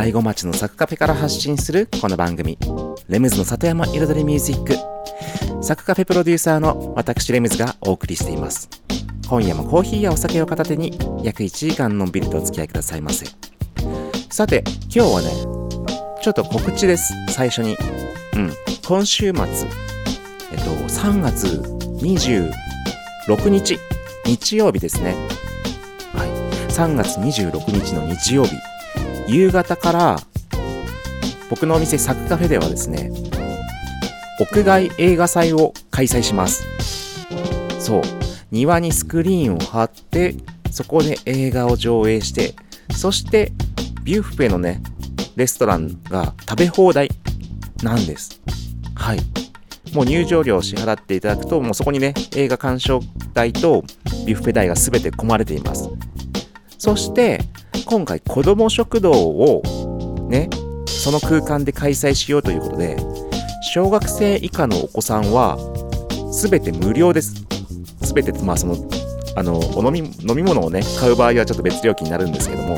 [0.00, 2.56] 大子町のサクカフェから発信するこの番組、
[3.10, 5.62] レムズの里山彩りミュージック。
[5.62, 8.70] サクカフェプロデューサーの私レムズがお送りしています。
[9.28, 13.26] 今夜もコーヒーやお酒を片手に約1時間のんびりとお付き合いくださいませ。
[14.30, 15.28] さて、今日はね、
[16.22, 17.76] ちょっと告知です、最初に。
[18.36, 18.52] うん、
[18.88, 19.42] 今週末、
[20.50, 21.46] えっと、3月
[22.00, 23.78] 26日、
[24.24, 25.14] 日曜日ですね。
[26.14, 26.28] はい、
[26.72, 28.56] 3月26日の日曜日、
[29.30, 30.16] 夕方から、
[31.50, 33.12] 僕のお店サクカフェではですね、
[34.40, 36.66] 屋外映画祭を開催します。
[37.78, 38.02] そう、
[38.50, 40.34] 庭にスクリーンを貼って、
[40.72, 42.54] そこで映画を上映して、
[42.96, 43.52] そして、
[44.02, 44.82] ビュッフェのね、
[45.36, 47.08] レストランが食べ放題
[47.84, 48.40] なんです。
[48.96, 49.20] はい。
[49.94, 53.00] もう入場料を支払っていただくと、もうそこにね、映画鑑賞
[53.32, 53.84] 代と
[54.26, 55.88] ビュッフェ代が全て込まれています。
[56.78, 57.44] そして、
[57.86, 59.62] 今回子ども食堂を
[60.28, 60.48] ね、
[60.86, 62.96] その空間で開催しようということで、
[63.72, 65.58] 小学生以下のお子さんは
[66.32, 67.44] 全て無料です。
[68.00, 68.76] 全て、まあその、
[69.36, 72.76] あの、お飲み、飲み物をね、買う場合はちょっと別料金になるんですけども、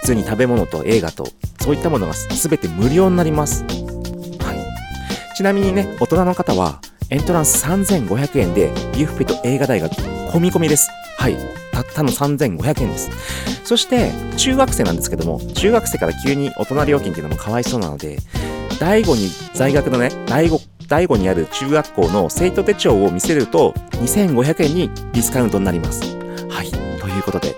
[0.00, 1.26] 普通に食べ物と映画と、
[1.60, 3.64] そういったものが全て無料になります。
[3.64, 5.36] はい。
[5.36, 6.80] ちなみにね、大人の方は、
[7.10, 10.90] エントランス3500円で、ビュッフェと映画代が込み込みです。
[11.16, 11.61] はい。
[11.82, 13.10] たったの3500円です。
[13.64, 18.18] そして、中学生なんですけども、中学生から急に大人料金っていうのもかわいそうなので、
[18.80, 26.02] 第5に在学のね、第5、第5にある中学校の生徒手帳を見せると、2500円にディスカウントになります。
[26.48, 26.70] はい。
[27.00, 27.54] ということで、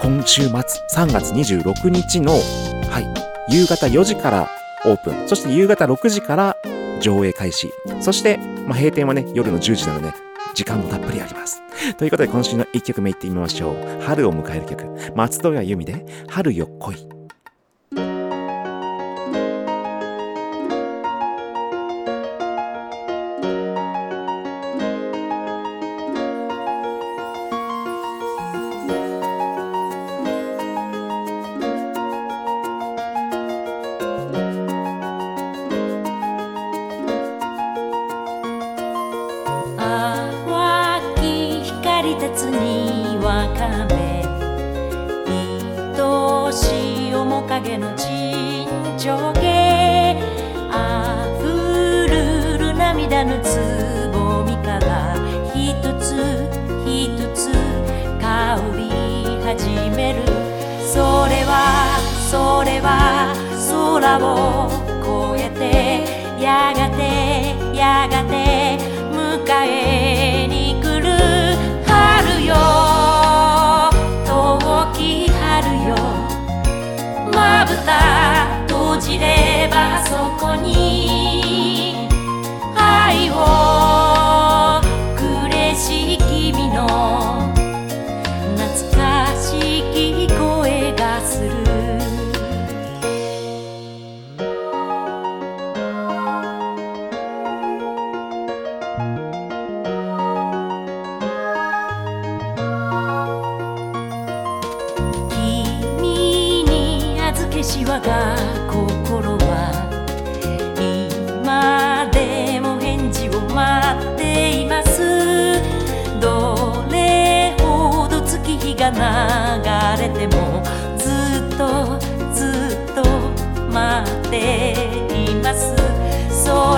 [0.00, 2.38] 今週末、3月26日の、は
[3.00, 4.48] い、夕方4時から
[4.84, 6.56] オープン、そして夕方6時から
[7.00, 10.12] 上映開始、そして、まあ、閉店はね、夜の10時なので、
[10.58, 11.62] 時間もたっぷりあります。
[11.98, 14.02] ということで、今週の1曲目いってみましょう。
[14.02, 17.17] 春を迎える曲、松任谷由実で、春よ来い。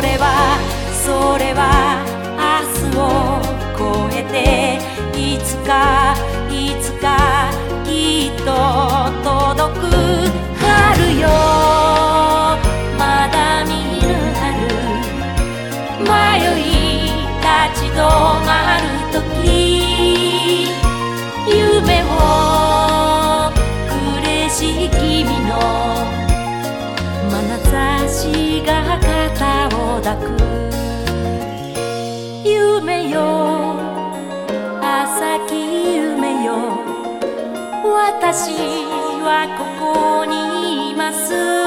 [0.01, 0.59] れは
[1.05, 2.03] それは
[2.37, 2.43] 明
[2.91, 3.41] 日を
[4.09, 4.79] 越えて
[5.19, 6.15] いつか
[6.51, 7.51] いつか
[7.85, 8.49] きっと
[9.23, 9.83] 届く
[10.61, 11.29] 春よ。
[12.99, 13.71] まだ見
[14.01, 14.07] ぬ
[14.39, 14.41] 春。
[16.05, 16.09] 迷
[16.59, 16.63] い
[17.41, 18.49] 立ち止ま
[18.81, 19.00] る
[33.11, 33.77] よ。
[34.81, 36.55] 朝き夢よ。
[37.85, 38.53] 私
[39.23, 41.60] はここにいます。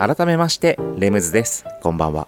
[0.00, 1.66] 改めましてレムズです。
[1.82, 2.26] こんばんは。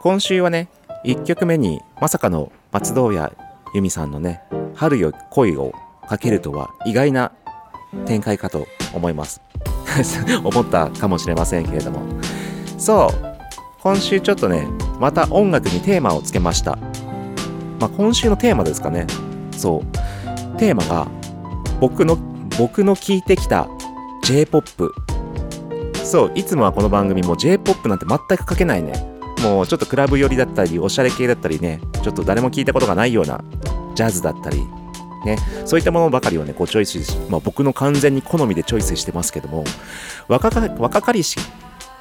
[0.00, 0.70] 今週はね
[1.04, 3.30] 1曲目にまさかの松任谷
[3.74, 4.40] 由実さんのね
[4.74, 5.74] 「春よ恋を
[6.08, 7.32] かける」とは意外な
[8.06, 9.42] 展開かと思います。
[10.42, 12.00] 思ったかもしれませんけれども。
[12.78, 13.36] そう。
[13.82, 14.66] 今週ちょっとね
[14.98, 16.78] また音楽にテーマをつけました。
[17.78, 19.06] まあ今週のテーマですかね。
[19.54, 20.58] そう。
[20.58, 21.06] テーマが
[21.80, 22.16] 僕の
[22.58, 23.68] 僕の聴いてきた
[24.22, 24.94] J-POP
[26.08, 28.94] そう、いつもはこの番組も J-POP なんて全く書けないね。
[29.42, 33.44] もうちょっとクラブ寄りだったり、おしゃれ系だったりね、ちょっと誰も聞いたことがないような
[33.94, 34.62] ジャズだったり、
[35.26, 39.64] ね、そういったものばかりをね、こうチョイスし、まあ僕の完全に好みでチョイスしてますけども、
[40.28, 41.38] 若か若かりし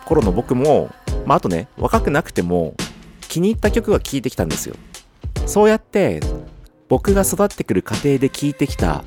[0.06, 0.89] 頃の僕も、
[1.25, 2.75] まああとね、若くなくても
[3.27, 4.75] 気に入った曲は聴いてきたんですよ。
[5.45, 6.21] そうやって
[6.88, 9.04] 僕が育ってくる過程で聴いてきた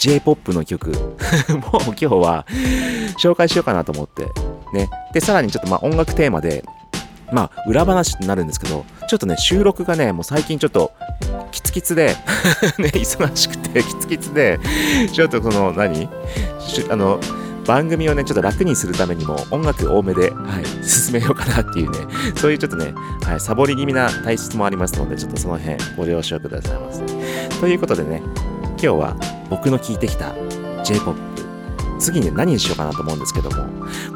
[0.00, 0.90] J-POP の曲。
[0.90, 2.46] もう今日は
[3.18, 4.26] 紹介しようかなと思って。
[4.72, 4.88] ね。
[5.12, 6.64] でさらにちょっとまあ音楽テーマで
[7.32, 10.92] まあ裏話になるんですけどちょっとね収録がねもう最近ちょっと
[11.52, 12.16] キツキツで
[12.78, 14.58] ね忙しくてキツキツで
[15.12, 16.08] ちょっとその何？
[16.90, 17.20] あの
[17.66, 21.98] 番組をねちょっと楽にするためにも音楽多めで、はい、進めようかなっていうね
[22.36, 22.92] そういうちょっとね、
[23.22, 27.02] はい、サボり気味な体質もありますのでちょっとその辺ご了承くださいませ。
[27.60, 28.22] ということでね
[28.70, 29.16] 今日は
[29.50, 30.34] 僕の聞いてきた
[30.84, 31.18] J-POP
[31.98, 33.66] 次に何にしようかなと思うんですけども。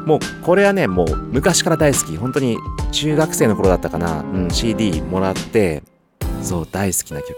[0.05, 2.17] もうこれはねもう昔から大好き。
[2.17, 2.57] 本当に
[2.91, 5.83] 中学生の頃だったかな、うん、CD もらって
[6.41, 7.35] そう大好きな曲。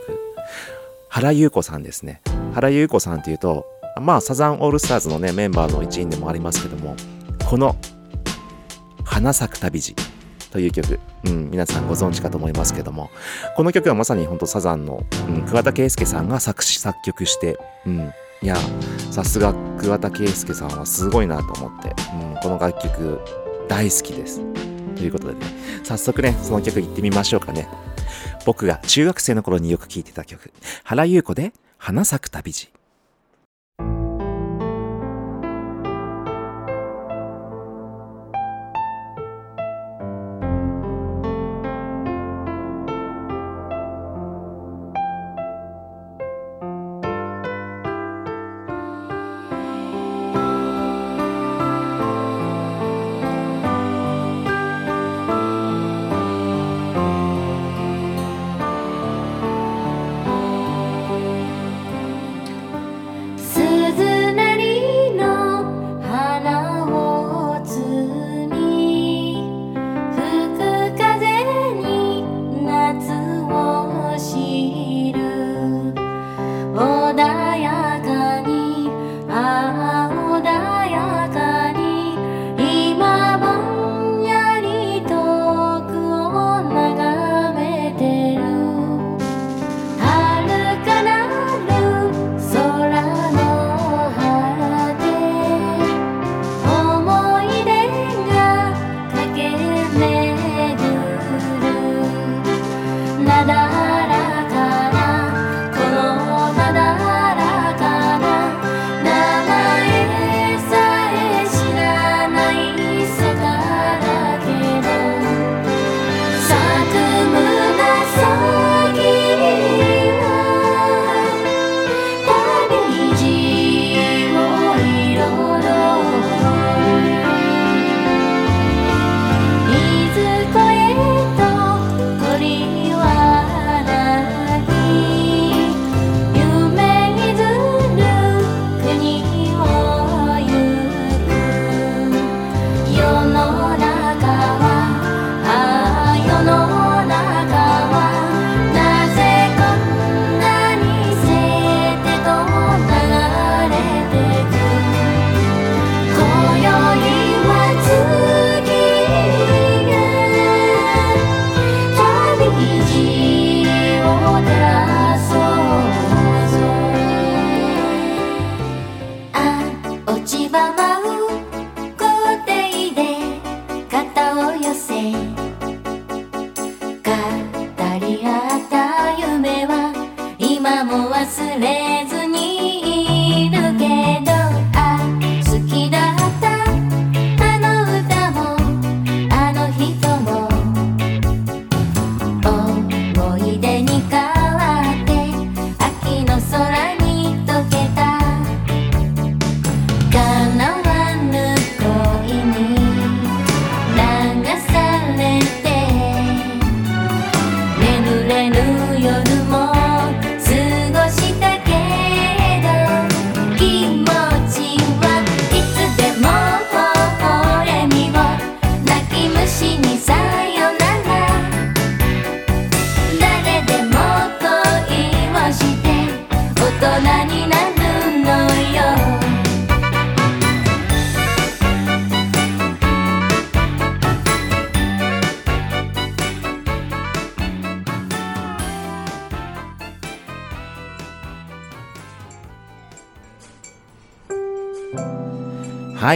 [1.10, 2.22] 原優子さんですね。
[2.54, 3.66] 原優子さんっていうと
[4.01, 6.96] まあサザンオールスターズのねメンバーの一員でもありますけども
[7.50, 7.75] この
[9.04, 9.96] 「花咲く旅路」
[10.51, 13.10] という曲、うん、皆さんご存知かと思いますけども。
[13.56, 18.56] この曲はまさに本当サザンの、うん、桑田佳祐さんが作詞作曲して、うん、いや
[19.12, 23.20] さすが桑田佳祐さんはすごいなと思って、うん、この楽曲
[23.68, 24.42] 大好きです。
[24.96, 25.46] ということでね。
[25.84, 27.68] 早速ねその曲行ってみましょうかね。
[28.46, 30.51] 僕が中学生の頃によく聴いてた曲。
[30.84, 32.70] 原優子で「花咲く旅路」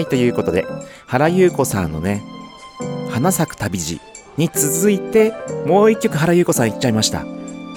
[0.01, 0.65] はい、ということで、
[1.05, 2.24] 原優子さんのね、
[3.12, 4.01] 花咲く旅路
[4.36, 5.31] に続いて、
[5.67, 7.24] もう一曲原優子さんいっちゃいました。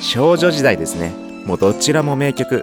[0.01, 1.13] 少女時代ですね。
[1.45, 2.63] もうどちらも名曲。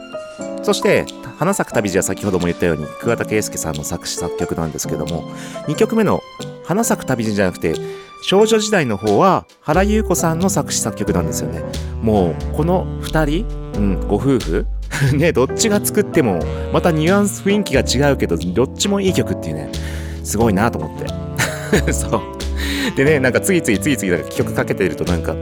[0.64, 1.06] そして、
[1.38, 5.30] 花咲く旅路は先ほども言ったように、桑田佳祐さんの作詞作曲なんですけども、
[5.68, 6.24] 2曲目の
[6.66, 7.76] 花咲く旅路じゃなくて、
[8.24, 11.62] 少女時代の方は原優子さんの作詞作曲なんですよね。
[12.02, 14.66] もう、この2人、うん、ご夫婦
[15.14, 16.40] ね、どっちが作っても、
[16.74, 19.70] またニュアンス雰囲気が違うけど、どっちもいい曲っていうね、
[20.24, 21.92] すごいなと思って。
[21.94, 22.22] そう。
[22.96, 25.36] でね、なんか次々次々なんか曲かけてるとなんか、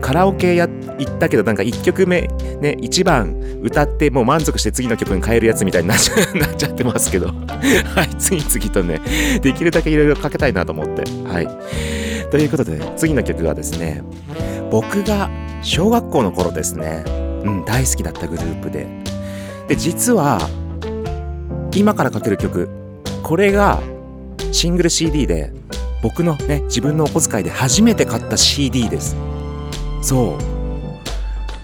[0.00, 0.68] カラオケや
[0.98, 2.22] 行ったけどなんか1曲目
[2.60, 9.00] ね1番歌ってもう満足して次の曲に変えるやつみたいになっちゃ なっちゃってますけどはい次々とね
[9.42, 11.48] できるだけいろいろかけたいなと思ってはい
[12.30, 14.02] ということで次の曲がですね
[14.70, 15.30] 僕が
[15.62, 17.04] 小学校の頃ですね
[17.44, 18.86] うん大好きだったグループで。
[19.68, 20.38] で実は
[21.74, 22.68] 今からかける曲
[23.22, 23.80] これが
[24.52, 25.52] シングル CD で
[26.02, 29.16] 僕のね自分のお小遣いで初めて買った CD です。
[30.02, 30.38] そう。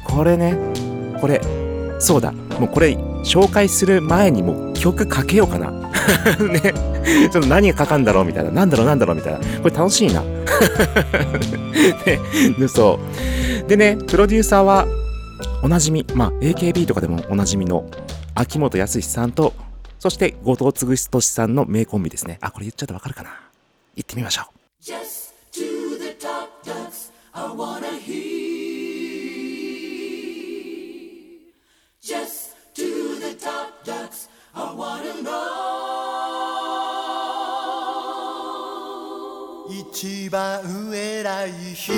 [0.05, 0.57] これね
[1.21, 1.41] これ
[1.99, 2.33] そうだ。
[2.33, 2.91] もうこれ
[3.25, 5.71] 紹介する前にもう曲かけようかな。
[6.39, 6.73] ね。
[7.31, 8.51] ちょっと何がかかんだろうみたいな。
[8.51, 9.39] なんだろうなんだろうみたいな。
[9.63, 10.23] これ楽しいな。
[12.59, 12.69] ね。
[12.69, 13.01] そ
[13.65, 13.69] う。
[13.69, 14.87] でねプロデューサーは
[15.63, 17.89] おなじみまあ AKB とかでもおなじみの
[18.35, 19.53] 秋元康さんと
[19.99, 23.31] そして後藤嗣俊さんの名コンビですねあこれ言っちゃうとわかるかな
[23.97, 24.47] 行ってみましょう
[24.83, 28.37] Just to the top dogs, I wanna hear.
[32.01, 35.33] Just to the top dogs, I wanna know.
[39.69, 40.61] 一番
[40.95, 41.93] 偉い人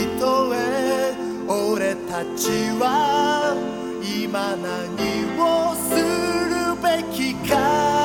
[0.54, 3.56] へ俺たちは
[4.02, 7.97] 今何をするべきか。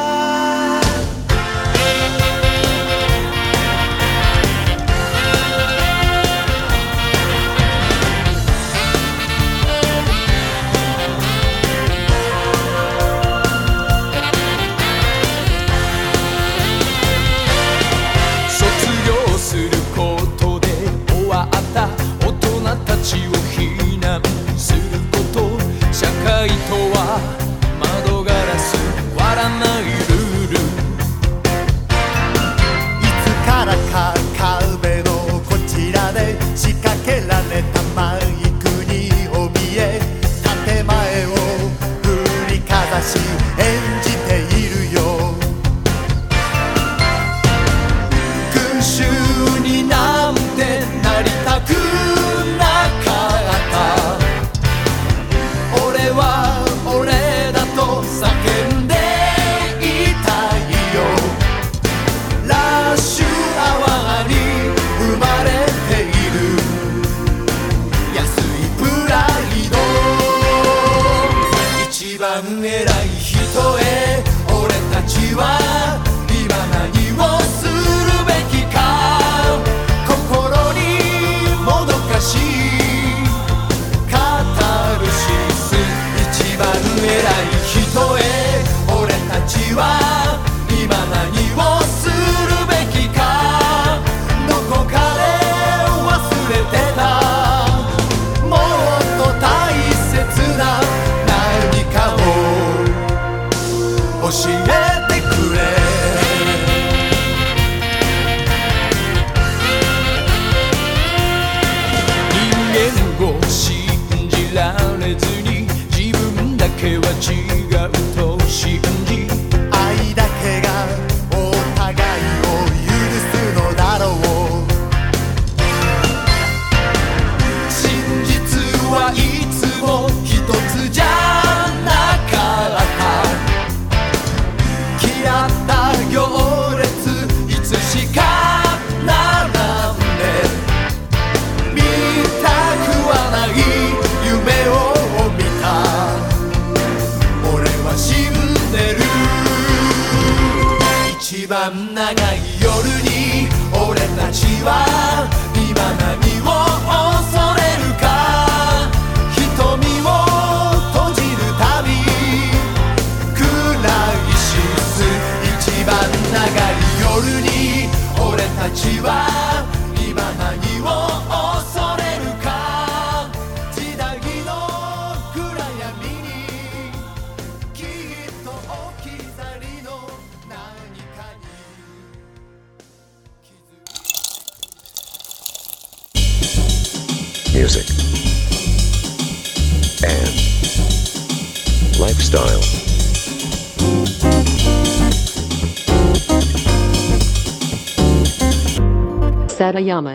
[23.14, 24.22] ちを非難
[24.58, 24.80] する
[25.12, 25.38] こと。
[25.94, 27.22] 社会とは
[27.80, 28.76] 窓ガラス
[29.16, 30.58] 割らないルール。
[33.00, 33.70] いつから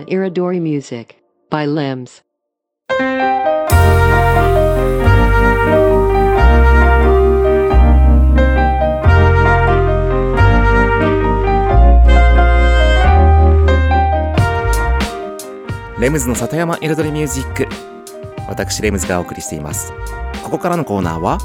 [0.09, 1.17] Iridori Music
[1.51, 2.23] by Limbs.
[16.01, 17.67] レムズの里山彩りミュージック
[18.49, 19.93] 私レムズがお送りしています。
[20.43, 21.39] ここからのコーナーは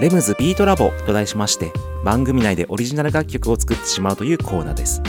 [0.00, 1.72] レムズビートラボと題しまして
[2.04, 5.00] 番組内でオリジナル楽曲を作ってしまうというコーナーです。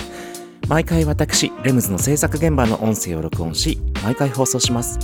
[0.69, 4.97] 毎回私レムズの制作現場の音声を録音し毎回放送します。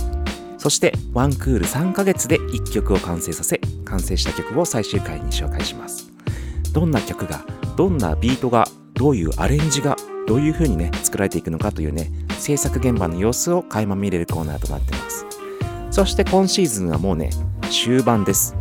[0.56, 6.10] そしてワンクール3ヶ月で1曲を完成させ完成した曲を最終回に紹介します。
[6.72, 7.44] どんな曲が
[7.76, 9.96] どんなビートがどういうアレンジが
[10.26, 15.26] どういう風にね作られていくのかというね制作現場の様子を垣間見れるコーナーとなってます。
[15.90, 17.30] そして今シーズンはもうね
[17.70, 18.56] 終盤です。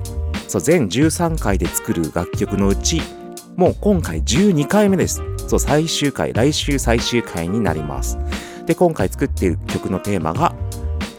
[0.47, 3.01] そう全13回で作る楽曲のうち
[3.55, 5.21] もう今回12回目です。
[5.49, 8.19] そう最終回来週最終回になります。
[8.67, 10.53] で今回作っている曲のテーマが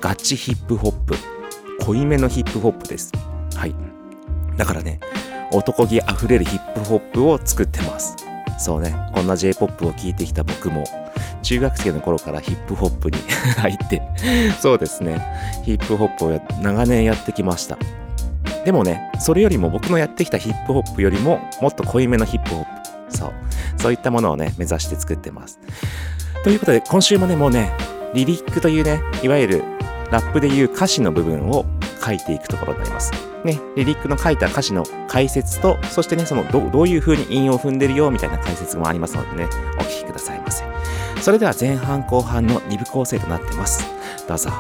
[0.00, 1.14] ガチヒップホップ。
[1.84, 3.10] 濃いめのヒップホップです。
[3.56, 3.74] はい。
[4.56, 5.00] だからね
[5.50, 8.14] 男気あふれるヒップホップを作ってます。
[8.56, 8.94] そうね。
[9.14, 10.84] こんな J-POP を聴いてきた僕も
[11.42, 13.18] 中学生の頃からヒップホップに
[13.58, 14.00] 入って
[14.60, 15.20] そうですね。
[15.64, 17.76] ヒップホップをや長年やってきました。
[18.64, 22.79] でもねそれよりも僕のやってきたヒップホップよりももっと濃いめのヒップホップ。
[23.10, 23.32] そう
[23.78, 25.58] そういったものをね目指して作ってます
[26.44, 27.72] ということで今週もねもうね
[28.14, 29.64] リリックというねいわゆる
[30.10, 31.64] ラップでいう歌詞の部分を
[32.04, 33.12] 書いていくところになります。
[33.44, 40.64] ね、リリックの書いた歌詞の解説と、そしてね、そのどどういう風に韻を踏んでるよみたいな解説もありますのでね、お聞きくださいませ。
[41.20, 43.86] それでは前半後半の2部構成となってます。
[44.28, 44.50] どうぞ。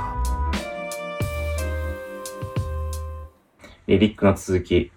[3.86, 4.92] リリックの続き。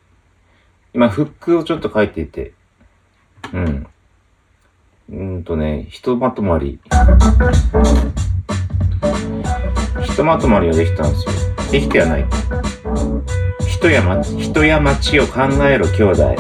[0.93, 2.53] 今、フックをちょっと書いていて、
[3.53, 3.87] うん。
[5.11, 6.79] うんとね、ひとまとまり。
[10.01, 11.31] ひとまとまりはできたんですよ。
[11.71, 12.25] できてはない。
[13.67, 16.35] 人や町、人や町を考えろ兄弟。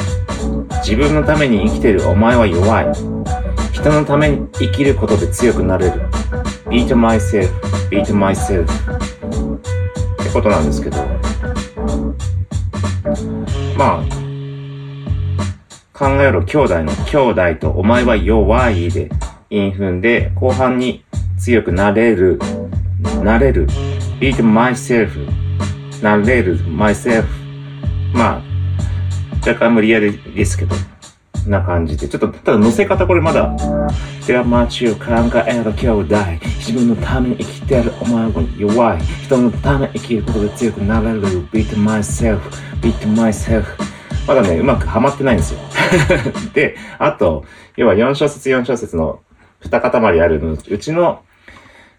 [0.83, 2.91] 自分のために生きてるお前は弱い。
[3.71, 5.91] 人のために生きることで強くなれる。
[6.67, 7.49] beat myself,
[7.89, 8.65] beat myself.
[8.65, 10.97] ってことなんですけど。
[13.77, 14.22] まあ、
[15.93, 19.11] 考えろ兄弟の兄弟とお前は弱いで、
[19.51, 21.05] 韻踏んで、後半に
[21.37, 22.39] 強くなれる、
[23.23, 23.67] なれる。
[24.19, 25.09] beat myself,
[26.01, 27.25] なれる myself.
[28.11, 28.41] まあ、
[29.47, 30.75] 若干無理やりですけど、
[31.45, 32.07] な感じで。
[32.09, 33.55] ちょっと、ただ乗せ方これまだ、
[34.25, 35.05] では街を考
[35.45, 36.15] えろ兄弟。
[36.57, 39.01] 自分のために生きてるお前は弱い。
[39.25, 41.21] 人のために生きることで強くなれる。
[41.49, 42.39] beat myself,
[42.81, 43.92] beat myself.
[44.27, 45.59] まだね、うまくはまってないんですよ。
[46.53, 49.21] で、あと、要は4小節4小節の
[49.61, 51.23] 2塊あるのうちの、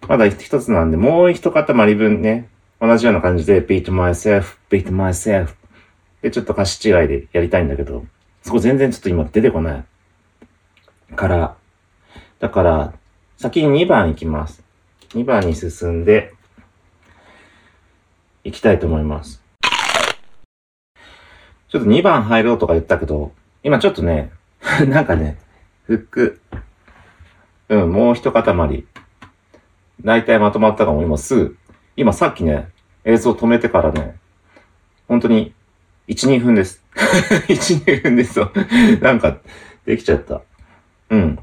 [0.08, 2.48] まだ一つなんで、もう一塊分ね、
[2.80, 5.48] 同じような感じで、beat myself, beat myself.
[6.22, 8.06] で、ちょっと歌詞違いでやりたいんだけど、
[8.42, 9.84] そこ全然ちょっと今出てこない。
[11.14, 11.56] から、
[12.40, 12.94] だから、
[13.36, 14.64] 先に2番行きます。
[15.10, 16.32] 2番に進んで、
[18.44, 19.43] 行きたいと思います。
[21.74, 23.32] ちょっと2番入ろうとか言ったけど、
[23.64, 24.30] 今ちょっとね、
[24.86, 25.38] なんかね、
[25.88, 26.40] フック、
[27.68, 28.84] うん、もう一塊。
[30.04, 31.56] 大体まとまったかも、今すぐ。
[31.96, 32.68] 今さっきね、
[33.02, 34.14] 映像止めてからね、
[35.08, 35.52] 本当に、
[36.06, 36.80] 1、2分です。
[36.94, 38.52] 1、2分ですよ。
[39.02, 39.38] なんか、
[39.84, 40.42] できちゃった。
[41.10, 41.38] うん。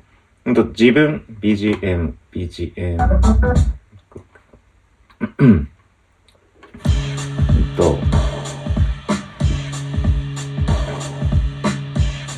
[0.46, 2.96] ほんと、自分、BGM、BGM。
[5.40, 5.70] うん。
[6.74, 8.11] えっと、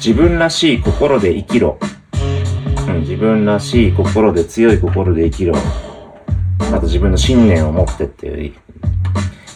[0.06, 1.80] 自分らしい心で生きろ。
[2.90, 5.56] うん、自分らしい心で強い心で生きろ。
[5.56, 8.52] あと自分の信念を持ってって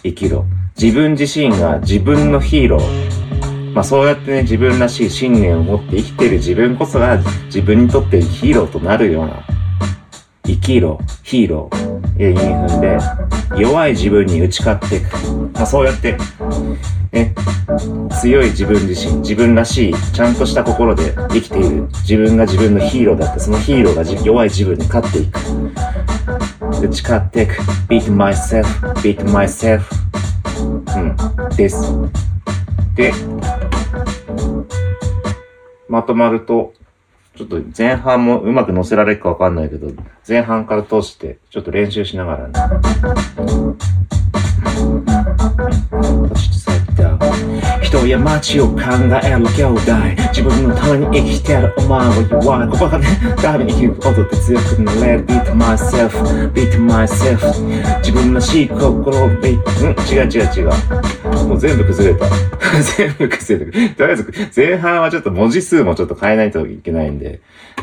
[0.04, 0.46] 生きろ。
[0.82, 3.74] 自分自身が自分のヒーロー。
[3.74, 9.44] まあそうやってね、自分らしい信念を持って生きてる自分こそが自分にとってヒーローとなるような
[10.46, 11.98] 生きろ、ヒーロー。
[12.20, 12.98] え、意味踏んで、
[13.62, 15.18] 弱い自分に打ち勝っていく。
[15.54, 16.18] まあそうやって、
[17.18, 17.34] ね、
[18.22, 21.88] 強い自分自身、自分らしい、ちゃんとした心で生きている。
[22.02, 25.40] 自分が自分のヒーローだって、そのヒーローが弱い自分に勝っていく。
[26.80, 27.54] 打ち勝っていく。
[27.88, 28.64] beat myself,
[29.02, 29.84] beat myself.
[30.60, 31.94] うん、です。
[32.96, 33.14] で、
[35.88, 36.74] まとまると、
[37.36, 39.92] ちょっと前半もうまく乗せられるかわかんないけど、
[40.28, 42.54] 前半から通して、ちょっと練習しながらね。
[47.84, 48.80] 人や街を考
[49.24, 49.82] える兄弟。
[50.30, 52.70] 自分のために生きてるお前は弱い。
[52.70, 53.08] ここがね
[53.42, 55.26] ダメに生きることって強くなれる。
[55.26, 56.10] Beat myself
[56.54, 61.48] Beat myself 自分らしい心を Beat ん違う違う違う。
[61.48, 62.26] もう全部崩れた。
[62.98, 63.96] 全部崩れた。
[63.96, 67.42] とりあえず前半はちょっと文字数もちょっと変えないといけないんで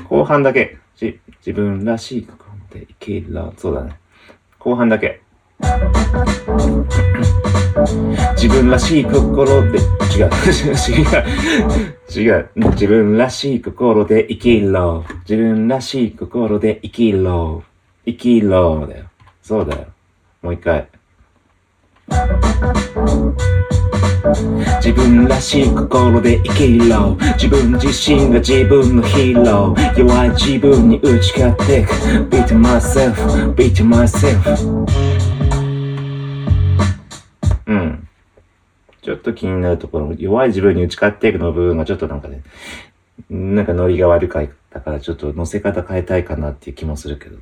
[0.08, 0.78] 後半だけ。
[0.96, 3.52] じ自分らしい心で生きる。
[3.56, 3.96] そうだね。
[4.58, 5.20] 後半だけ。
[8.34, 15.04] 自分らしい心で、違う、違う、違う、自分らしい心で生きろ。
[15.28, 17.64] 自分らしい心で生きろ。
[18.06, 19.06] 生きろだよ。
[19.42, 19.86] そうだよ。
[20.42, 20.86] もう一回。
[24.80, 31.92] 自分らしい心で生きろ自分自身が自分のヒーロー弱い自分に打ち勝っていく
[32.30, 35.13] Beat myself, beat myself
[39.04, 42.42] ちょっと気になるところ、弱い自分に打ち勝っていくの部分がちょっとなんかね、
[43.28, 47.36] なんかノリが悪かったからちょっと乗せ方変えたいかなっていう気もするけど。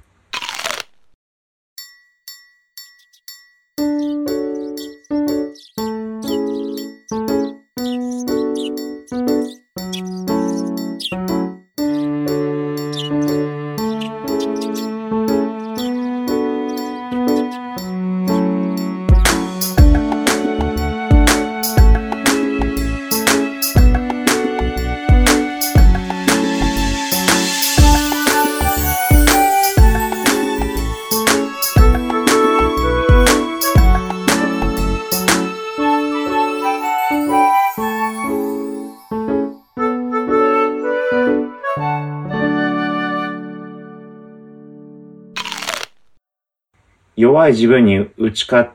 [47.33, 48.71] 弱い自分に打ち勝っ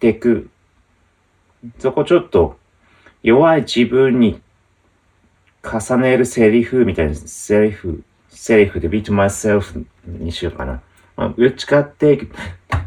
[0.00, 0.50] ていく。
[1.78, 2.58] そこちょっと、
[3.22, 4.40] 弱い自分に
[5.62, 10.82] 重ねるセリフみたいな、セリフ、セリフで beat myself にしようかな。
[11.16, 12.34] まあ、打ち勝っていく。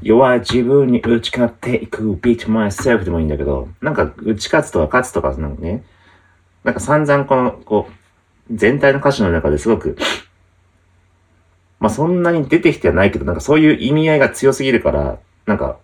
[0.01, 5.85] 弱い自分に打ち勝っていく beat myself でもいいんだけど、なんか打ち勝つとか勝つとかなんかね、
[6.65, 7.93] なんか散々この、こう、
[8.51, 9.95] 全体の歌詞の中ですごく、
[11.79, 15.77] まあそんなに出てきてはないけど、なんかそういう意味合いが強すぎるから、なんか、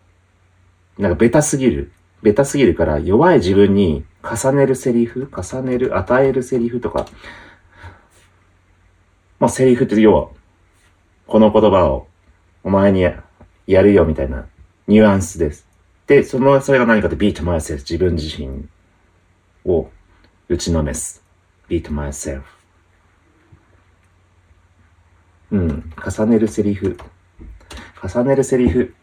[0.97, 1.91] なんかベタすぎる。
[2.21, 7.05] ベタすぎるから、弱い自分に重ねるセリフ重ねる、与えるセリフとか、
[9.39, 10.29] まあセリフって要は、
[11.27, 12.07] この言葉を
[12.63, 13.23] お前にや
[13.67, 14.45] るよみたいな
[14.87, 15.67] ニュアンスです。
[16.07, 18.67] で、その、それが何かって beat myself 自分自身
[19.65, 19.89] を
[20.49, 21.23] 打ちのめす。
[21.69, 22.41] beat myself
[25.53, 25.83] うん。
[26.03, 26.97] 重ねるセリフ。
[28.03, 28.95] 重ねるセリフ。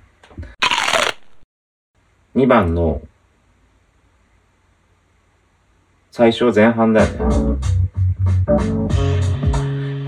[2.35, 3.01] 2番の、
[6.11, 7.19] 最初前半だよね。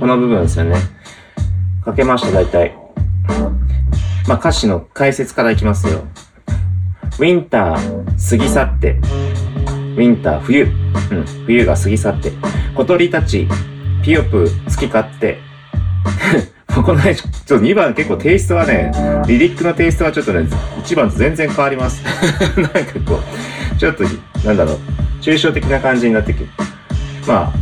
[0.01, 0.75] この部分ですよね。
[1.85, 2.77] かけました、大体。
[4.27, 6.05] まあ、歌詞の解説からいきますよ。
[7.21, 8.91] ウィンター、過ぎ去って。
[8.91, 10.65] ウィンター、冬。
[10.65, 12.33] うん、冬が過ぎ去って。
[12.75, 13.47] 小鳥たち、
[14.03, 15.52] ピヨプ、好き勝手。
[16.75, 18.91] このね、ちょっと2番結構テイストはね、
[19.27, 20.41] リリックのテイストはちょっとね、
[20.83, 22.03] 1番と全然変わります。
[22.57, 23.21] なんかこ
[23.75, 24.05] う、ちょっと、
[24.45, 24.79] なんだろう、
[25.21, 26.47] 抽象的な感じになってきて。
[27.27, 27.53] まあ、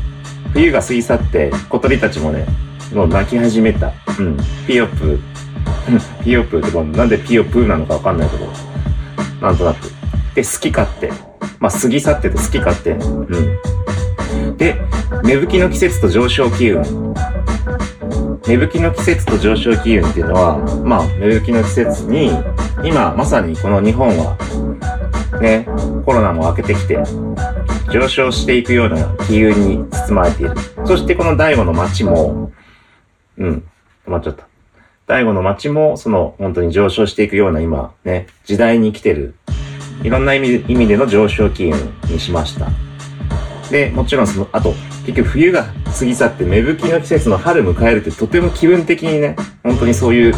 [0.52, 2.46] 冬が過ぎ去って、小鳥たちもね、
[2.94, 3.92] もう泣き始めた。
[4.18, 4.36] うん。
[4.66, 5.18] ピヨプ、
[6.24, 8.48] ピヨプってなんでピヨプーなのかわかんないけど、
[9.40, 9.92] なんとなく。
[10.34, 11.12] で、好き勝手。
[11.58, 12.92] まあ、過ぎ去ってて好き勝手。
[12.92, 14.56] うん。
[14.56, 14.80] で、
[15.24, 17.14] 芽吹きの季節と上昇気運。
[18.50, 22.32] 芽吹きの季節と上昇気運っていうのは、まあ、芽吹きの季節に、
[22.82, 24.36] 今まさにこの日本は、
[25.40, 25.68] ね、
[26.04, 26.98] コロナも明けてきて、
[27.92, 30.56] 上昇していくような気運に包まれている。
[30.84, 32.50] そしてこの第五の街も、
[33.38, 33.68] うん、
[34.04, 34.48] 止まっちゃった。
[35.06, 39.36] 第五の街も、その、本当に上昇していくような今、ね、時代に来てる。
[40.02, 41.72] いろんな意味意味での上昇気運
[42.08, 42.66] にしました。
[43.70, 44.74] で、もちろんその、あと、
[45.06, 45.66] 結局冬が
[45.98, 50.34] 過ぎ去って芽吹きの季節の春迎えるってとても気分的にね、本当にそういう、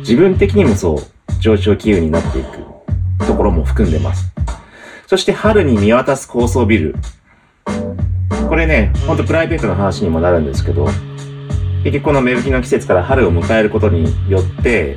[0.00, 2.58] 自分的にもそう、上昇気運になっていく
[3.26, 4.32] ところも含んでます。
[5.06, 6.96] そして春に見渡す高層ビル。
[8.48, 10.86] これね、ほんとプライベートの話にもなるんですけど、
[11.84, 14.96] 結局この芽吹きの季節から春を迎えることによって、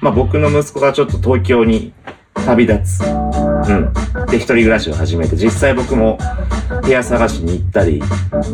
[0.00, 1.92] まあ僕の息子がちょっと東京に
[2.34, 3.04] 旅立つ。
[3.04, 3.92] うん。
[4.32, 6.18] で、一人暮らしを始めて、実際僕も
[6.82, 8.02] 部屋探しに行ったり、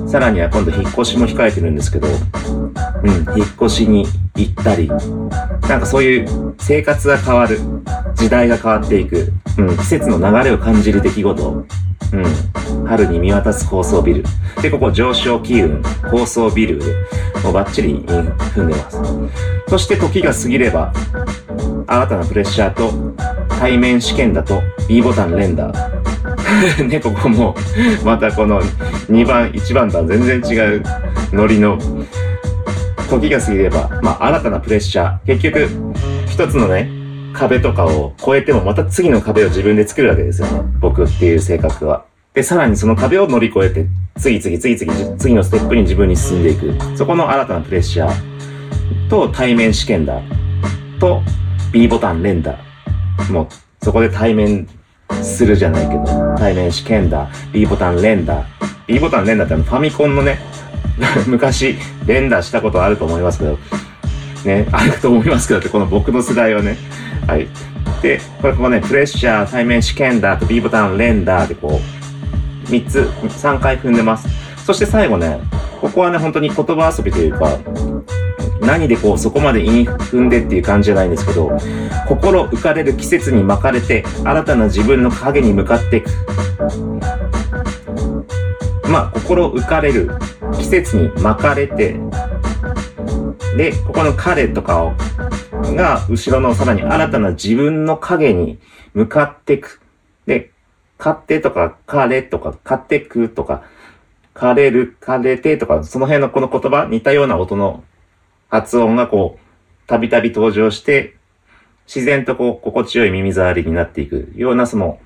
[0.09, 7.61] さらには今度引っ越しも控えてるんですけど、うん、引っ越しに行ったり、なんかそういう生活が変わる。
[8.19, 11.67] 時代が変わっていく、うん、季節の流れを感じる出来事、
[12.13, 14.25] うん、春に見渡す高層ビル。
[14.63, 16.87] で、ここ上昇気運、高層ビルで、
[17.45, 18.99] もうバッチリ踏んでます。
[19.69, 20.93] そして時が過ぎれば、
[21.87, 22.91] 新たなプレッシャーと
[23.59, 25.73] 対面試験だと B ボタン連打。
[26.89, 27.55] ね、ここも、
[28.05, 28.63] またこの
[29.11, 30.83] 2番、1番とは全然違う
[31.33, 31.79] ノリの、
[33.09, 35.27] 時が過ぎれば、まあ、新たなプレッシャー。
[35.27, 35.69] 結局、
[36.27, 36.91] 一つのね、
[37.33, 40.61] 壁とかを越えてもまた次の壁を自分で作るわけですよね。
[40.81, 42.05] 僕っていう性格は。
[42.35, 43.87] で、さらにその壁を乗り越えて、
[44.19, 46.75] 次々次々次のステップに自分に進んでいく。
[46.97, 50.21] そこの新たなプレッシャーと対面試験だ。
[51.01, 51.23] と
[51.73, 52.59] B ボタン連打。
[53.31, 54.69] もう、そこで対面
[55.23, 56.05] するじゃないけど、
[56.37, 57.29] 対面試験だ。
[57.53, 58.45] B ボタン連打。
[58.87, 60.39] B ボタン連打ってファミコンのね、
[61.27, 63.59] 昔連打したことあると思いますけど、
[64.45, 66.77] ね、あると思いますけどって、この僕の世代はね。
[67.29, 67.47] はい。
[68.01, 71.79] で、これここね、プレッシャー、対面試験だと B ボタン連打でこ
[72.67, 74.27] う、3つ、3回踏んでます。
[74.65, 75.39] そして最後ね、
[75.81, 77.59] ここはね、本当に言葉遊びというか、
[78.63, 81.51] 何でこう、そこまで韻踏んでっていう感じじゃないんですけど、
[82.09, 86.11] 心浮かれる季節に巻かれて、新たな自分の影に向かっていく。
[88.89, 90.11] まあ、心浮かれる
[90.53, 92.01] 季節に巻かれて、
[93.57, 94.95] で、ここの彼とかを、
[95.75, 98.59] が、後ろのさらに新たな自分の影に
[98.95, 99.81] 向かっていく。
[100.27, 100.51] で、
[100.99, 103.63] 買ってとか、彼とか、買ってくとか、
[104.35, 107.85] 枯れる、枯れてとか、その辺のこの言葉、似たような音の
[108.49, 111.17] 発音がこう、たびたび登場して、
[111.87, 115.01] 自然とこう、心地よい耳障りになっていくような、その、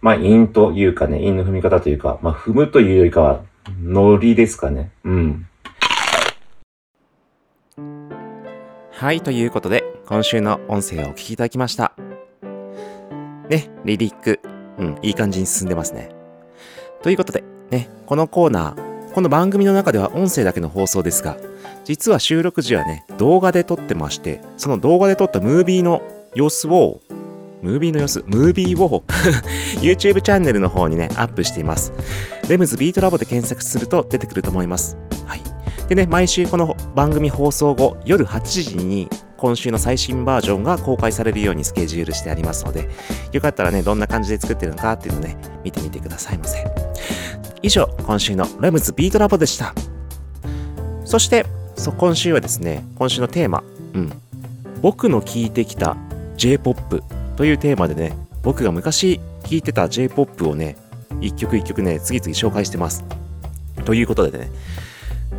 [0.00, 3.42] まあ、韻というかね、韻の踏み方というか、まあ、踏むというよりかは、
[3.82, 4.90] ノリですかね。
[5.04, 5.48] うん。
[8.98, 11.92] はい、ということで、今週の音声をお聞きいただきました。
[13.50, 14.40] ね、リリック、
[14.78, 16.08] うん、いい感じに進んでますね。
[17.02, 21.36] ということで、ね、このコーナー、この番組の中では音声だけの放送ですが、
[21.84, 26.00] 実は収録時はね、動画で撮ってまして、その動画で撮ったムービーの
[26.34, 27.02] 様子を、
[27.60, 29.04] ムービーの様子、ムービーを
[29.84, 31.92] YouTube チャンネルの方にね、アップしています。
[32.48, 34.96] レムズビートラボで検索すると出てくると思います。
[35.26, 35.55] はい。
[35.88, 42.88] でね、毎週この番組放送後、夜8時に今週の最新バージョンが公開されるようにスケジュールしてありますので、
[43.30, 46.64] よかったらね、どんな感じで作ってるのかっていうのね、見てみてくださいませ。
[47.62, 49.74] 以上、今週のレムズビートラボでした。
[51.04, 51.46] そして、
[51.76, 53.62] そ今週はですね、今週のテーマ、
[53.94, 54.12] うん、
[54.82, 55.96] 僕の聴いてきた
[56.36, 57.04] J-POP
[57.36, 60.76] というテーマでね、僕が昔聴いてた J-POP をね、
[61.20, 63.04] 一曲一曲ね、次々紹介してます。
[63.84, 64.50] ということでね、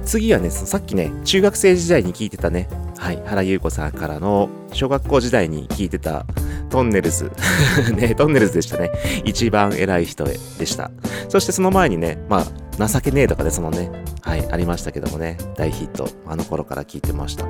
[0.03, 6.25] 次はね、さっきね、中学生時代に聴いてたね、はい、原優子さんからの小学校時代に聴いてた
[6.69, 7.31] トンネルズ。
[7.95, 8.91] ね、トンネルズでしたね。
[9.23, 10.91] 一番偉い人でした。
[11.29, 12.45] そしてその前にね、ま
[12.79, 16.09] あ、情けねえとかでそのね、はい、ありましたけどもね、大ヒット。
[16.25, 17.45] あの頃から聴いてました。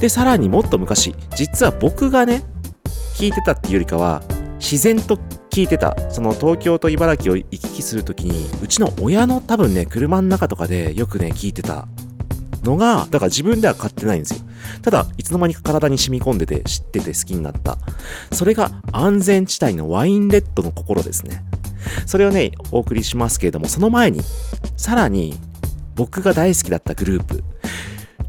[0.00, 2.42] で、さらにもっと昔、実は僕がね、
[3.16, 4.22] 聴いてたっていうよりかは、
[4.58, 5.18] 自然と
[5.50, 5.96] 聞いてた。
[6.10, 11.88] その東京と茨城を行き来するときに、うちの親の多分ね、車の中とかでよくね、聞いてた
[12.62, 14.40] のが、だから自分では買ってないんですよ。
[14.82, 17.78] ただ、いつの間にか体に染み込んでて、知ってて好きになった。
[18.32, 21.42] それが安全地帯のワインレッドの心ですね。
[22.06, 24.20] それをね、お送りしますけれども、その前に、
[24.76, 25.34] さらに、
[25.96, 27.42] 僕が大好きだったグループ、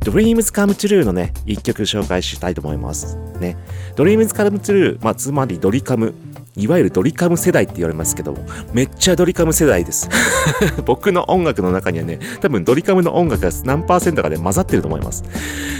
[0.01, 3.17] Dreams Come True のね、一曲紹介したいと思います。
[3.39, 3.55] ね。
[3.95, 6.15] Dreams Come True、まあ、つまりドリカム。
[6.55, 10.09] いわゆるドリカム世代って言われますけども、めっちゃドリカム世代です。
[10.85, 15.23] 僕の音楽の中にはね、多分ドリカムの音楽が何パーセントかで混ざってると思います。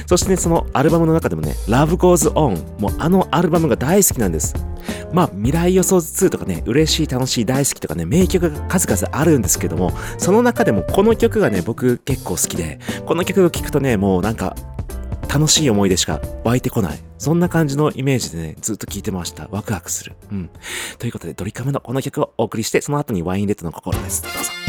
[0.05, 4.53] そしてね、そのアルバムの中でもね、Love Goes On、もうあのアルバムが大好きなんです。
[5.13, 14.55] まあ、未来予想図2とかね、嬉しい、楽しい、大好きとかね、名曲が数々あるんですけども、その中でもこの曲がね、僕結構好きで、この曲を聴くとね、もうなんか、
[15.33, 16.99] 楽しい思い出しか湧いてこない。
[17.17, 19.47] そんな感じのイメージでね、ずっと聞いてました。
[19.49, 20.13] ワクワクする。
[20.29, 20.49] うん。
[20.99, 24.23] ということで、ドリカムのこの曲をお送りして、その後にワインレッドの心です。
[24.23, 24.60] どうぞ。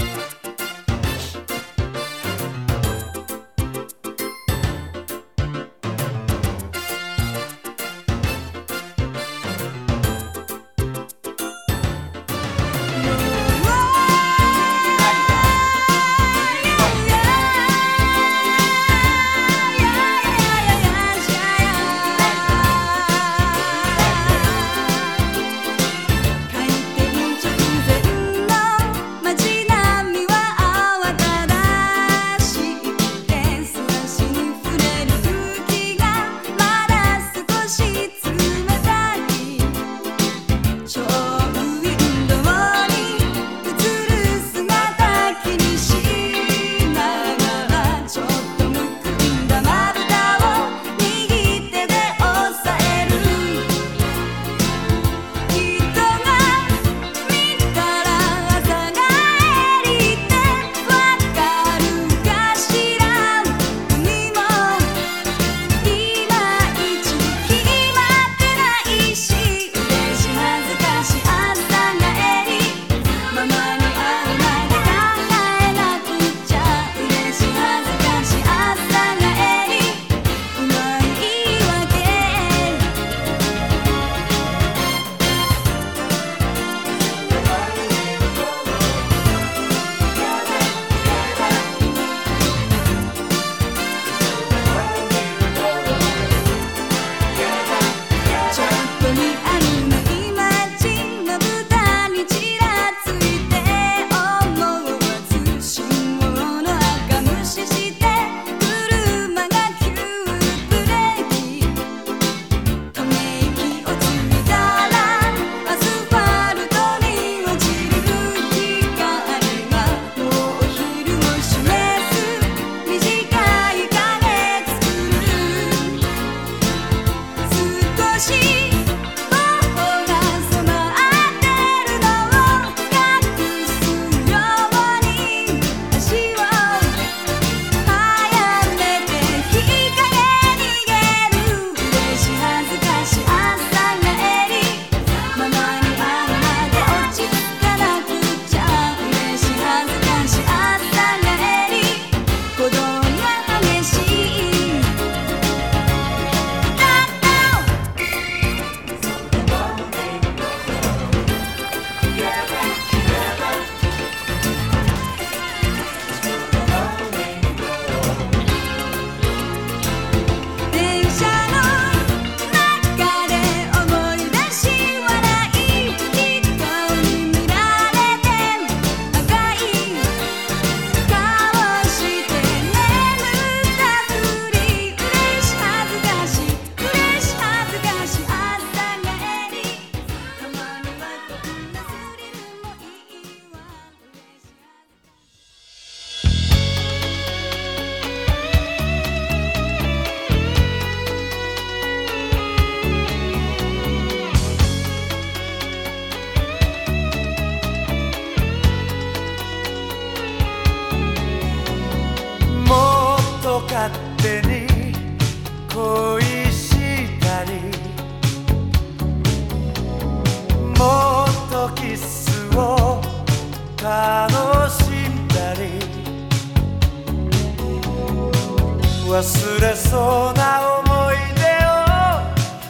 [229.12, 231.76] 忘れそうな思い出を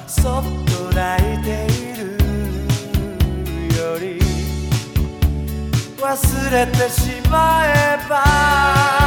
[0.09, 2.03] そっと泣いている
[3.79, 4.19] より
[6.01, 9.02] 忘れてしまえば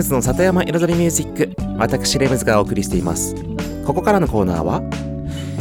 [0.00, 3.34] ムズの里山彩りミュージック私レムズがお送りしています。
[3.84, 4.80] ここからのコーナーは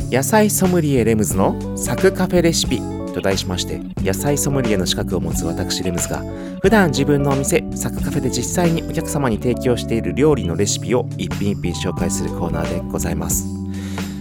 [0.10, 2.80] 野菜ソムリエレムズのサクカフェレシピ
[3.14, 6.24] と題しまして野菜ソムリエの資格を持つ私レムズが
[6.62, 13.46] 普段自分のお店サクカフェで実際にお客様に提供している料理のレシピを一品一品紹介するコーナーでございます。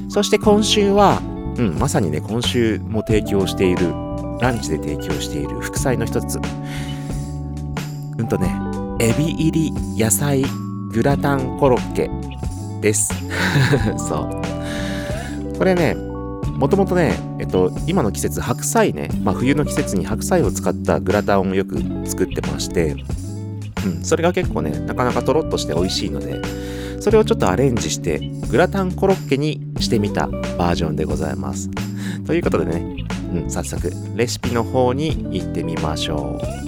[0.09, 1.23] そして今週は、
[1.59, 3.93] うん、まさにね今週も提供している
[4.41, 6.41] ランチで提供している副菜の一つ。
[8.19, 8.68] うんとね
[9.01, 10.43] エビ入り野菜
[10.91, 12.11] グラタンコロッケ
[12.81, 13.13] です。
[13.97, 14.29] そ
[15.55, 15.57] う。
[15.57, 15.95] これね、
[16.57, 22.97] もともとね、えっと、今の季節、白菜ね、まあ冬の季節に白菜を使ったグラタンをよく作ってまして、
[23.87, 26.41] うん、それが結構ね、なかなかとろっとして美味しいので、
[26.99, 28.19] それをちょっとアレンジして、
[28.51, 30.27] グラタンコロッケにしてみた
[30.59, 31.71] バージョンでございます。
[32.27, 36.68] ということでね、うん、早速、レシピの方に行ってみましょう。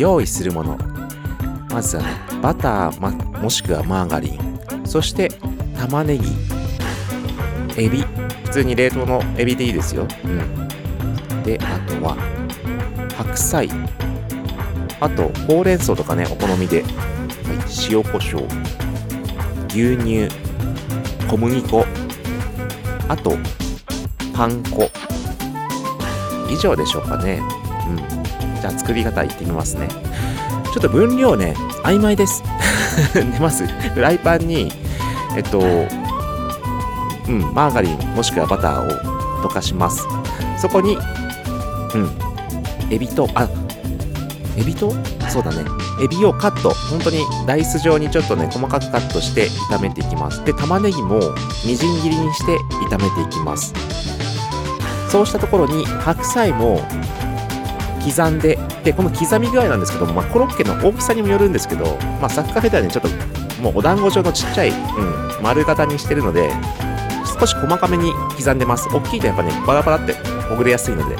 [0.00, 0.78] 用意するもの。
[1.70, 2.08] まずはね
[2.42, 4.60] バター、ま、もしくはマーガリン。
[4.86, 5.30] そして
[5.78, 6.26] 玉ねぎ。
[7.76, 8.02] エビ。
[8.44, 12.16] 普通に冷凍のエビでいいですよ、うん、であとは
[13.16, 13.68] 白菜。
[15.00, 16.92] あとほうれん草とかねお好みで、はい、
[17.90, 18.48] 塩コショウ
[19.68, 20.28] 牛乳。
[21.28, 21.84] 小麦粉。
[23.06, 23.36] あと
[24.32, 24.90] パン粉。
[26.50, 27.40] 以上でしょうかね。
[28.14, 28.19] うん。
[28.60, 29.88] じゃあ作り方いってみますね。
[30.72, 32.42] ちょっと分量ね、曖昧です。
[33.14, 34.72] でまず、フライパンに、
[35.36, 40.06] えっと、うん、マーガリンもしくはバターを溶かします。
[40.58, 40.96] そこに、
[41.94, 42.10] うん、
[42.90, 43.48] エビと、あ、
[44.56, 44.92] エビと？
[45.28, 45.64] そうだね。
[46.02, 50.44] エビをカット、本当にダイス状にちょっとね、細かくカットして炒めていきます。
[50.44, 51.20] で、玉ねぎも
[51.64, 52.58] みじん切りにして
[52.88, 53.72] 炒めていきます。
[55.08, 56.80] そうしたところに白菜も
[58.00, 66.50] 刻んで、で、この刻み具合なんですけども、まあ、コロッケの大きさにもよるんですけど、まあ、サッカーフェではね、ちょっと、もうお団子状のちっちゃい、うん、丸型にしてるので、
[67.38, 68.88] 少し細かめに刻んでます。
[68.88, 70.14] 大きいとやっぱね、バラバラって
[70.48, 71.16] ほぐれやすいので。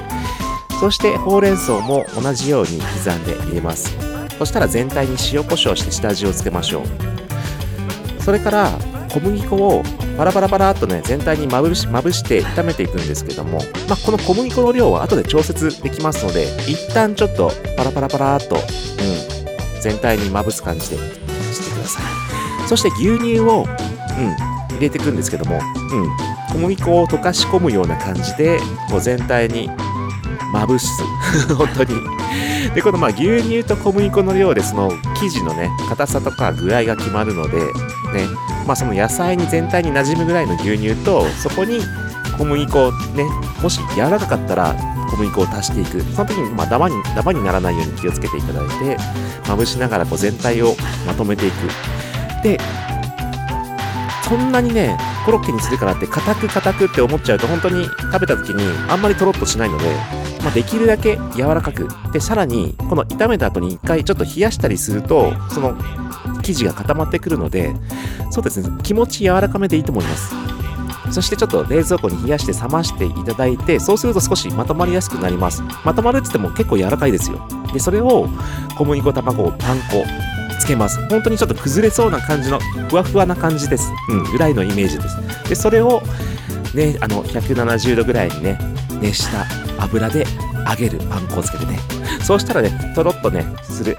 [0.79, 3.95] そして、ほうれん草も同じように刻んで入れます。
[4.39, 8.23] そしたら全体に塩コショウして下味をつけましょう。
[8.23, 8.71] それから、
[9.13, 9.83] 小麦粉を
[10.21, 13.57] パラパラパラっとね全体にまぶしまぶして炒めていくんですけども、
[13.89, 22.69] まあ、この小麦粉の量は後で調節できますので一旦ちょっとパラパラパラっと、うん、全体にまぶす感じでしてください。
[22.69, 26.09] そして牛乳を、うん、入れていくんですけども、うん、
[26.53, 28.59] 小麦粉を溶かし込むような感じで
[28.91, 29.71] こう全体に
[30.53, 30.87] まぶす。
[31.57, 31.95] 本当に。
[32.75, 37.65] でこのまあ牛乳と小麦粉の量でその生地のね硬さとか具合が決まるのでね
[38.67, 41.81] まあその野菜に全体に馴染むぐらいの牛乳とそこに
[42.39, 43.25] 小麦粉ね
[43.63, 44.75] もし柔らかかったら
[45.11, 46.01] 小麦粉を足していく。
[46.13, 48.97] その時にまあダマにダマにならないように気をつけていただいて
[49.49, 50.75] まぶしながらこう全体を
[51.07, 51.55] まとめていく。
[52.43, 52.59] で
[54.29, 54.97] そんなにね
[55.27, 59.85] コロッケにするからって硬く硬くって思っちゃうと本当に食べた時にあんまりとろっとしないので、
[60.43, 61.89] まあ、できるだけ柔らかく。
[62.13, 65.77] でさらにこの炒めた後に一回ちょっと冷やしたりするとその
[66.41, 67.75] 生地が固まってくるので
[68.31, 70.35] そうですね気持ち柔らかめでいいと思います。
[71.11, 75.63] そしてちょっと冷蔵庫に冷やして冷ましていただいてそうすると少しまとまりやすくなります。
[75.85, 77.41] まとまるって言っても結構柔らかいですよ。
[77.73, 78.29] でそれを
[78.79, 80.05] 小麦粉卵パン粉
[80.61, 81.05] つけます。
[81.09, 83.91] 本当にちょっと崩れそうな感じのふわふわな感じです。
[84.09, 85.49] うんぐらいのイメージです。
[85.49, 86.01] でそれを
[86.75, 88.57] ねあの170度ぐらいにね
[89.01, 89.47] 熱した
[89.83, 90.25] 油で
[90.69, 91.81] 揚げるパン粉をつけてね。
[92.23, 93.99] そうしたらねとろっとねする。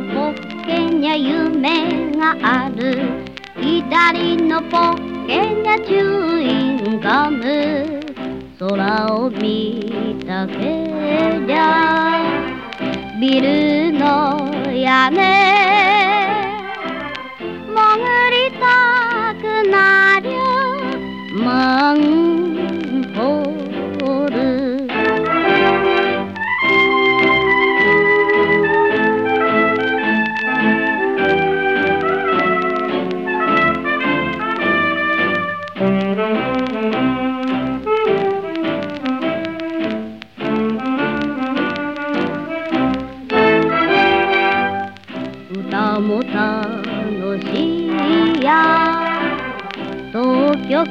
[0.00, 2.98] のポッケにゃ夢がある。
[3.60, 8.00] 左のポッケにゃチューインガム。
[8.58, 10.54] 空を見たけ
[11.46, 12.20] りゃ
[13.20, 15.18] ビルの屋根。
[17.40, 17.80] 潜
[18.30, 20.30] りたくなり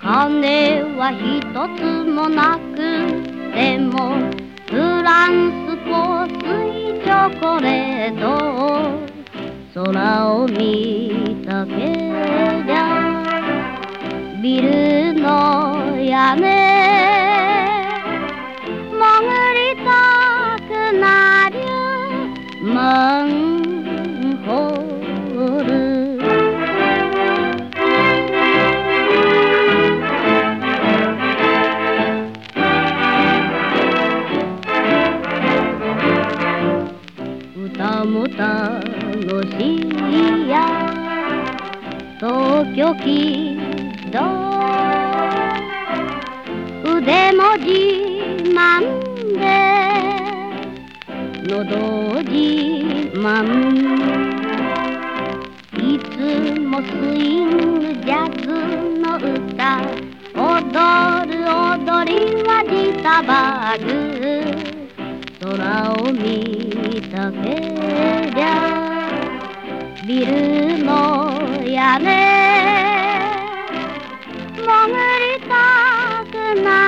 [0.00, 1.20] 金は一
[1.78, 2.76] つもなく
[3.52, 3.92] ても
[4.68, 5.30] フラン
[5.66, 6.40] ス香水
[7.02, 8.24] チョコレート。
[9.74, 12.80] 空を見たけりゃ
[14.40, 16.93] ビルの屋根
[39.42, 40.54] しいや
[42.18, 44.18] 東京きっと
[46.96, 47.70] 腕も自
[48.52, 48.54] 慢
[49.38, 49.42] で
[51.48, 52.34] 喉自
[53.18, 53.24] 慢。
[55.76, 57.46] いつもスイン
[57.78, 58.46] グジャズ
[59.00, 59.82] の歌
[60.34, 60.42] 踊
[61.30, 62.14] る踊り
[62.44, 62.72] はジ
[63.02, 63.84] タバグ。
[65.40, 67.36] 空を見たけ
[68.34, 68.83] りゃ
[70.06, 72.04] ビルの屋根
[74.54, 74.66] 潜
[75.18, 76.83] りたくない。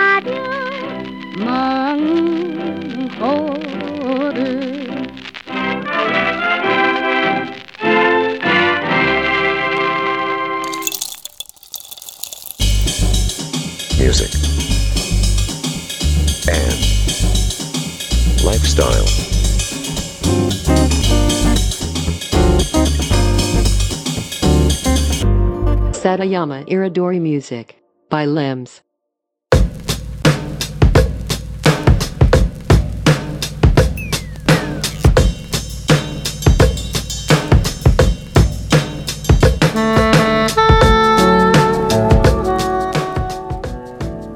[26.07, 28.85] Satayama Iridori Music by Lems.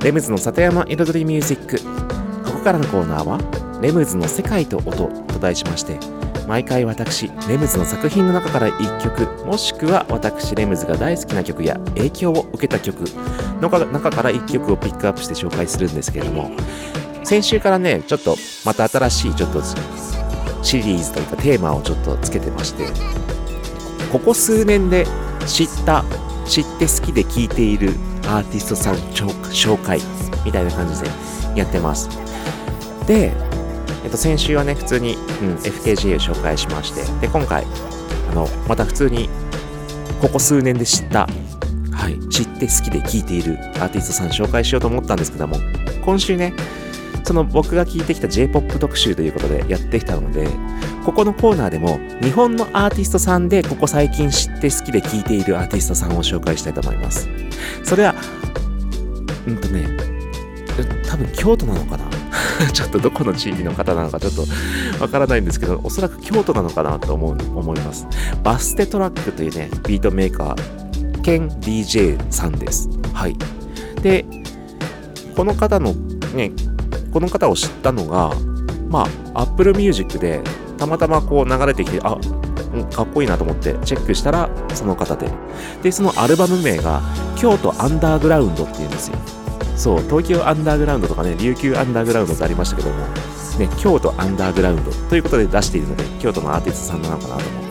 [0.03, 1.79] レムズの里山彩りミュージック
[2.45, 6.20] ここからのコーナーはレムズの世界と音と題しまして
[6.51, 13.05] 毎回私レムズの作品の中から1曲もしくは私レムズが大好きな曲や影響を受けた曲
[13.61, 16.51] の中から1曲をピックアップして紹介するんですけれども
[17.23, 18.35] 先週からねちょっと
[18.65, 19.63] また新しいちょっと
[20.65, 22.89] シリーズというかテーマをちょっとつけてまして
[24.11, 25.07] ここ数年で
[25.47, 26.05] 知った
[26.47, 27.91] 知って好きで聴いている
[28.25, 30.01] アーティストさん紹介
[30.45, 31.09] みたいな感じで
[31.55, 32.09] やってます。
[33.07, 33.33] で、
[34.05, 37.65] えっと、先週はね普通に、うん、FKJ を紹介しましてで今回
[38.31, 39.29] あのまた普通に
[40.21, 41.29] ここ数年で知った
[41.93, 45.57] はい、知って好きで聴いているアーティストさん紹介しようと思ったんですけども
[46.03, 46.55] 今週ね
[47.25, 50.49] その僕が聞いてきた J-POP 特集ということでやってきたので、
[51.05, 57.29] ここのコーナーでも日本のアーティストさんでここ最近知って好きで聴いているアーティストさんを紹介したいと思います。
[57.85, 58.17] それは、
[59.47, 59.87] うんとね、
[61.09, 62.10] 多分京都なのかな
[62.73, 64.45] ちょっとどこの地域の方なのかちょっと
[65.01, 68.07] わからないんですけど、おそらく京都なのかなと思う思います。
[68.43, 72.89] バステトラックというね、ビートメーカー兼 DJ さんです。
[73.13, 73.37] はい。
[74.03, 74.25] で、
[75.37, 75.95] この方の
[76.35, 76.53] ね、
[77.13, 78.33] この方を知ったのが、
[78.89, 80.41] まあ、Apple Music で
[80.77, 82.17] たまたまこう流れてきて、あ、
[82.93, 85.31] かっこいいなと思ってチェックしたらその方で。
[85.83, 87.01] で、そのアルバム名が
[87.37, 89.17] 京都アンダーグラウンドっていうんですよ。
[89.77, 92.97] そう、東京アンダーグラウンドとかね、琉球アンダーグラウンドってありましたけども、
[93.59, 97.65] ね、京都アンダーグラウンドということで出しているので、京都のアーティストさんなのかなと思っ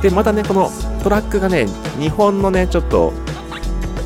[0.00, 0.08] て。
[0.08, 0.70] で、またね、この
[1.02, 1.66] トラックがね、
[1.98, 3.12] 日本のね、ちょっと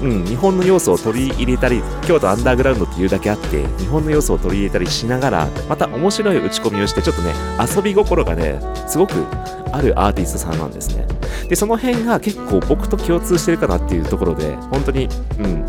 [0.03, 9.25] うん、日本の要素を取り入れたり、京都アンダーグラウンドっていうだけあって、日本の要素を取り入れたりしながら、また面白い打ち込みをして、ちょっとね、遊び心がね、すごく
[9.73, 11.07] あるアーティストさんなんですね。
[11.49, 15.09] で、その辺が結構僕と共通してるかなっていうところで、本当に、
[15.39, 15.65] うん、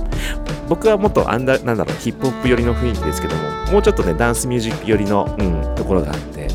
[0.70, 3.42] 僕はもっとアンダ、なんだろう、ヒップホップ寄りの雰囲気ですけども、
[3.72, 6.48] もうちょっとね、ダンスミュージック寄りの、うん、ところがあって、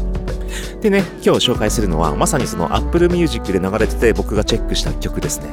[0.81, 5.49] でね、今日紹介するのは、まさにその Apple Music で流れてて僕がチェックした曲ですね。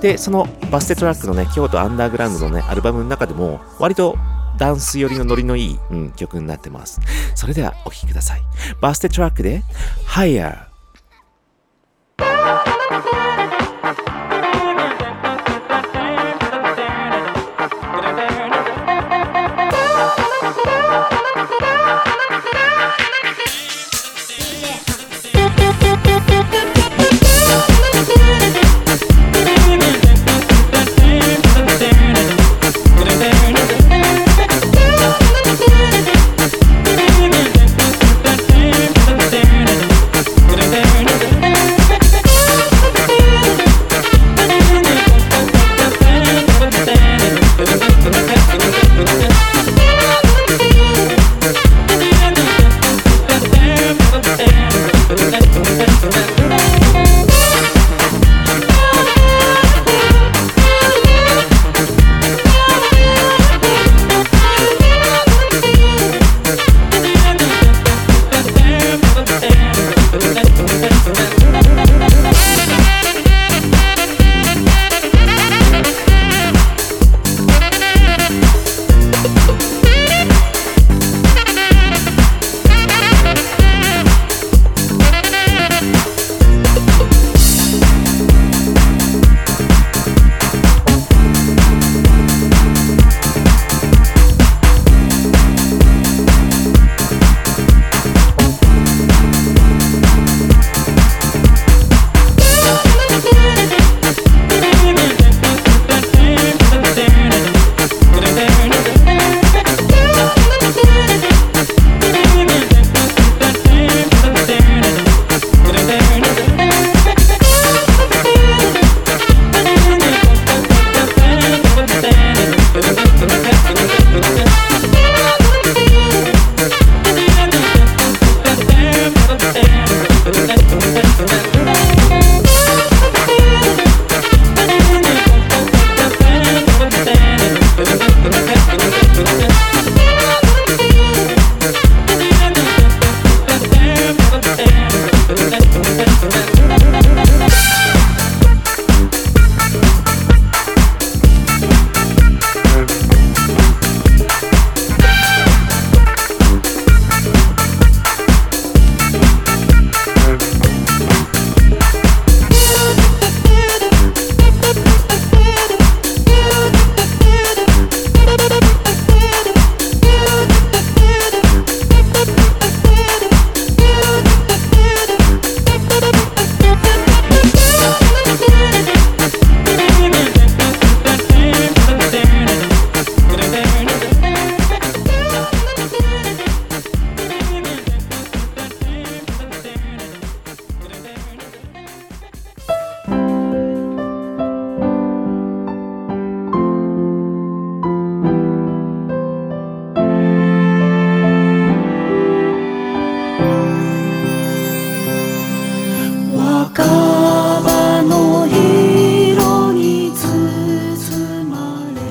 [0.00, 4.16] で、そのバステトラックのね、京都アンダーグラウンドのね、アルバムの中でも、割と
[4.58, 7.00] ダンス寄りのノリのいい、うん、曲になってます。
[7.34, 8.42] それではお聴きください。
[8.80, 9.62] バステトラックで、
[10.06, 10.73] Higher。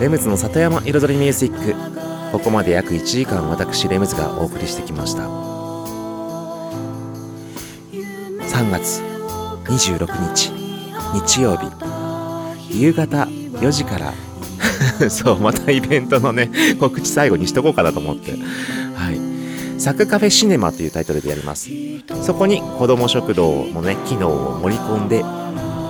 [0.03, 1.73] レムズの里山彩りミュージック。
[2.33, 5.23] ここまで約1時間私レムズがお送りしてきました。
[8.43, 9.01] 3月
[9.63, 10.51] 26日
[11.13, 11.71] 日曜日。
[12.69, 14.13] 夕方4時から。
[15.09, 16.51] そうまたイベントのね
[16.81, 18.33] 告知最後にしとこうかなと思って。
[18.33, 18.37] は
[19.09, 19.79] い。
[19.79, 21.69] サクカフェシネマというタイトルでやります。
[22.21, 25.23] そこに子ども食堂のね機能を盛り込んで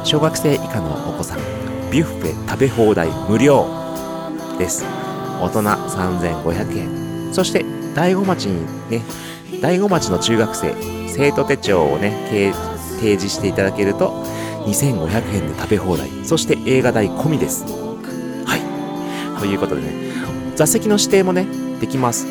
[0.04, 1.40] 小学生以下のお子さん
[1.90, 3.83] ビュッフェ食べ放題無料。
[4.58, 4.86] です。
[5.42, 7.34] 大人3500円。
[7.34, 9.02] そして大子町にね
[9.62, 10.74] 大子町の中学生
[11.08, 12.54] 生徒手帳をね
[13.00, 14.24] 提示していただけると
[14.66, 16.10] 2500円で食べ放題。
[16.24, 17.66] そして映画代込みです。
[17.66, 19.40] はい。
[19.40, 19.94] ということでね
[20.56, 21.46] 座席の指定もね
[21.80, 22.26] できます。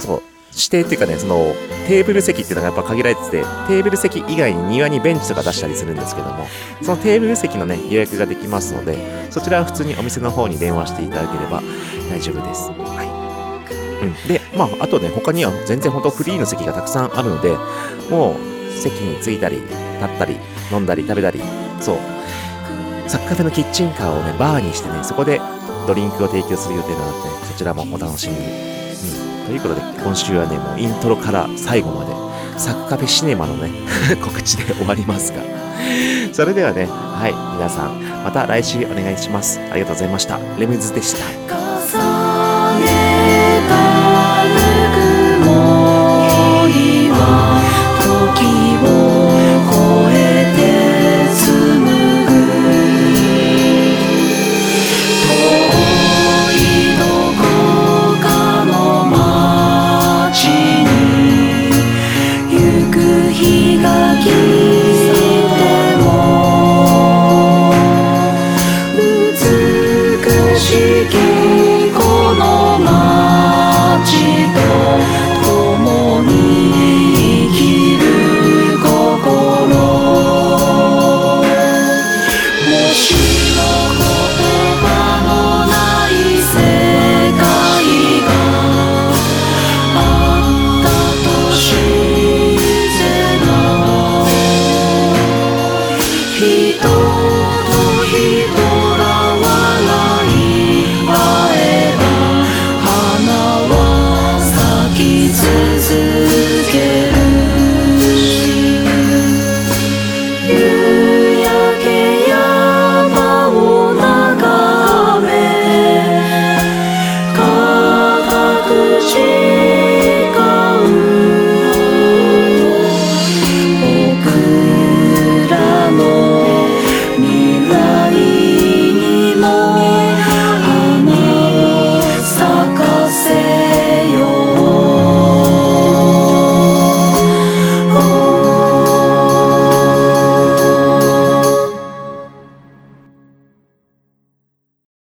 [0.00, 0.31] そう。
[0.54, 1.54] 指定っていうかねその
[1.88, 6.46] テーブル席っていうのがやっぱ限られててテーブル席以外に庭にベンチとか出したりするんですけども
[6.82, 11.62] そのテーブル席のね予約ができますのでそちらは普通にお店の方に電話していただければ
[12.10, 12.70] 大丈夫です。
[12.70, 17.56] はい、うん、でまああとね他には全然本当フリーの席がたくさんあるので
[18.10, 20.36] もう席に着いたり立ったり
[20.70, 21.40] 飲んだり食べたり
[21.80, 21.96] そう。
[23.08, 25.38] サッカーフェのキッチンカーをねバーにしてねそこで
[25.86, 28.71] ドリンクを提供する予定なのでそちらもお楽しみに、
[29.46, 32.12] ということで今週はねもうイントロから最後まで
[32.58, 33.70] サッカフェシネマのね
[34.22, 35.42] 告知で終わりますが。
[36.32, 39.60] それではねはい皆さんまた来週お願いします。
[39.70, 40.38] ありがとうございました。
[40.58, 41.71] レムズでした。